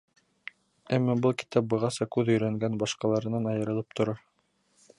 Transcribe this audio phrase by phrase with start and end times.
[0.97, 4.17] Әммә был китап бығаса күҙ өйрәнгән башҡаларынан айырылып тора.